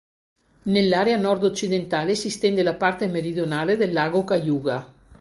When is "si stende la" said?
2.15-2.73